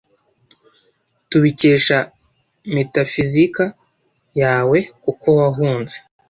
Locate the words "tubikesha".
1.29-1.97